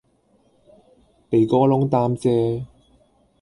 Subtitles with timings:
[1.29, 2.65] 鼻哥窿擔遮